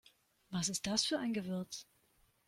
[0.49, 1.85] Was ist das für ein Gewürz?